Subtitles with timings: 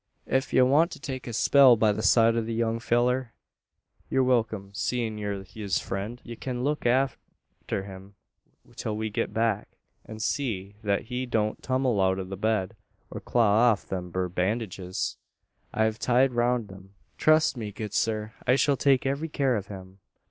[0.25, 3.33] Ef ye want to take a spell by the side o' the young fellur,
[4.09, 6.19] ye're wilkim seein' ye're his friend.
[6.25, 8.15] Ye kin look arter him,
[8.75, 12.75] till we git back, an see thet he don't tummel out o' the bed,
[13.11, 15.17] or claw off them thur bandidges,
[15.71, 19.99] I've tied roun him." "Trust me, good sir, I shall take every care of him.